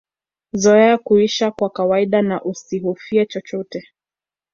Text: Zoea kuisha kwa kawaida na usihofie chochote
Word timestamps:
Zoea 0.53 0.97
kuisha 0.97 1.51
kwa 1.51 1.69
kawaida 1.69 2.21
na 2.21 2.43
usihofie 2.43 3.25
chochote 3.25 3.87